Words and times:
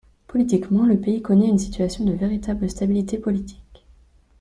Politiquement, 0.25 0.87
le 0.87 0.99
pays 0.99 1.21
connaît 1.21 1.47
une 1.47 1.59
situation 1.59 2.03
de 2.05 2.13
véritable 2.13 2.67
stabilité 2.67 3.19
politique. 3.19 3.85